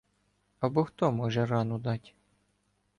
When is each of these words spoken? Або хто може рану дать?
Або 0.59 0.83
хто 0.85 1.11
може 1.11 1.45
рану 1.45 1.79
дать? 1.79 2.15